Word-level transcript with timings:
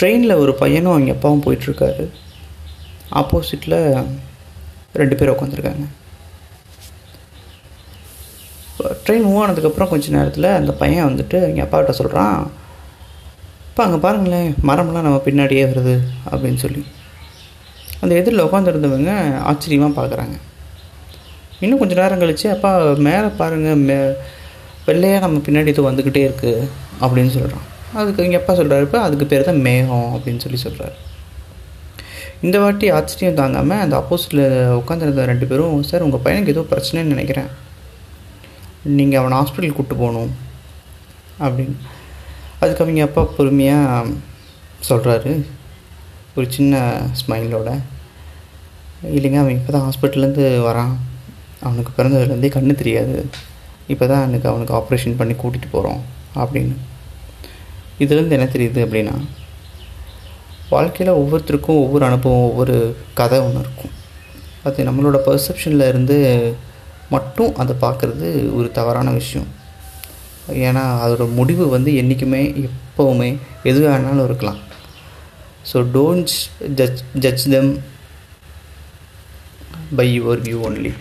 ட்ரெயினில் 0.00 0.36
ஒரு 0.36 0.54
பையனும் 0.54 0.92
அவங்க 0.92 1.12
அப்பாவும் 1.12 1.42
போயிட்டுருக்காரு. 1.46 2.04
ஆப்போசிட்டில் 3.12 4.06
ரெண்டு 4.92 5.16
பேர் 5.16 5.30
உட்காந்துருக்காங்க 5.30 5.86
ட்ரெயின் 9.06 9.24
மூவ் 9.24 9.46
ஆனதுக்கப்புறம் 9.46 9.88
கொஞ்ச 9.88 10.08
நேரத்தில் 10.08 10.44
அந்த 10.44 10.72
பையன் 10.72 11.06
வந்துட்டு 11.06 11.42
எங்கள் 11.42 11.64
அப்பாக்கிட்ட 11.66 11.90
சொல்கிறான் 11.90 12.50
இப்போ 13.68 13.84
அங்கே 13.84 13.96
பாருங்களேன் 13.96 14.54
மரமெல்லாம் 14.62 15.06
நம்ம 15.06 15.22
பின்னாடியே 15.24 15.64
வருது 15.66 16.00
அப்படின்னு 16.30 16.56
சொல்லி. 16.56 16.84
அந்த 18.00 18.14
எதிரில் 18.14 18.44
உட்காந்துருந்தவங்க 18.44 19.12
ஆச்சரியமாக 19.40 20.00
பார்க்குறாங்க 20.00 20.36
இன்னும் 21.60 21.78
கொஞ்சம் 21.78 21.98
நேரம் 21.98 22.18
கழித்து 22.18 22.50
அப்பா 22.50 22.78
மேலே 22.98 23.26
பாருங்கள் 23.26 23.74
மே 23.74 23.96
வெள்ளையாக 24.86 25.18
நம்ம 25.18 25.38
பின்னாடி 25.38 25.66
இது 25.66 25.90
வந்துக்கிட்டே 25.90 26.22
இருக்குது 26.28 26.68
அப்படின்னு 27.00 27.28
சொல்கிறான் 27.28 27.66
அதுக்கு 27.98 28.24
எங்கள் 28.24 28.40
அப்பா 28.40 28.52
சொல்கிறாரு 28.60 28.86
இப்போ 28.86 29.00
அதுக்கு 29.06 29.26
பேர் 29.30 29.48
தான் 29.48 29.64
மேகம் 29.68 30.08
அப்படின்னு 30.16 30.42
சொல்லி 30.44 30.58
சொல்கிறாரு 30.66 30.96
இந்த 32.46 32.56
வாட்டி 32.62 32.86
ஆச்சரியம் 32.96 33.38
தாங்காமல் 33.40 33.82
அந்த 33.84 33.94
ஆப்போசிட்டில் 34.00 34.44
உட்காந்துருந்த 34.80 35.24
ரெண்டு 35.30 35.46
பேரும் 35.50 35.82
சார் 35.88 36.04
உங்கள் 36.06 36.22
பையனுக்கு 36.24 36.52
ஏதோ 36.54 36.62
பிரச்சனைன்னு 36.70 37.14
நினைக்கிறேன். 37.14 37.50
நீங்கள் 38.98 39.20
அவனை 39.20 39.34
ஹாஸ்பிட்டல் 39.38 39.74
கூப்பிட்டு 39.76 40.02
போகணும். 40.02 40.30
அப்படின்னு. 41.44 41.76
அதுக்கு 42.62 42.82
அவங்க 42.84 43.02
அப்பா 43.08 43.22
பொறுமையாக 43.36 44.14
சொல்கிறாரு 44.88 45.32
ஒரு 46.38 46.46
சின்ன 46.56 46.82
ஸ்மைலோட. 47.20 47.70
இல்லைங்க 49.16 49.40
அவன் 49.42 49.58
இப்போ 49.58 49.72
தான் 49.76 49.86
ஹாஸ்பிட்டல்லேருந்து 49.86 50.46
வரான். 50.68 50.94
அவனுக்கு 51.66 51.92
பிறந்ததுலேருந்தே 51.98 52.50
கண்ணு 52.56 52.80
தெரியாது. 52.82 53.16
இப்போ 53.94 54.04
தான் 54.12 54.24
எனக்கு 54.28 54.48
அவனுக்கு 54.52 54.76
ஆப்ரேஷன் 54.80 55.18
பண்ணி 55.20 55.36
கூட்டிகிட்டு 55.42 55.74
போகிறோம் 55.76 56.00
அப்படின்னு. 56.44 56.76
இதுலேருந்து 58.02 58.36
என்ன 58.38 58.48
தெரியுது 58.56 58.80
அப்படின்னா 58.86 59.14
வாழ்க்கையில் 60.74 61.18
ஒவ்வொருத்தருக்கும் 61.20 61.82
ஒவ்வொரு 61.84 62.04
அனுபவம் 62.08 62.48
ஒவ்வொரு 62.50 62.74
கதை 63.20 63.38
ஒன்று 63.46 63.62
இருக்கும். 63.64 63.94
அது 64.66 64.86
நம்மளோட 64.88 65.18
பர்செப்ஷனில் 65.26 65.88
இருந்து 65.92 66.16
மட்டும் 67.14 67.52
அதை 67.62 67.74
பார்க்குறது 67.84 68.28
ஒரு 68.58 68.68
தவறான 68.78 69.10
விஷயம். 69.20 69.48
ஏன்னா 70.66 70.82
அதோட 71.04 71.24
முடிவு 71.38 71.64
வந்து 71.76 71.90
என்றைக்குமே 72.00 72.42
எப்போவுமே 72.68 73.30
எது 73.70 73.78
வேணாலும் 73.86 74.26
இருக்கலாம். 74.28 74.60
So 75.70 75.78
don't 75.96 76.34
judge 76.78 77.00
judge 77.24 77.44
them 77.54 77.70
by 79.98 80.08
your 80.20 80.42
view 80.46 80.58
only 80.68 80.92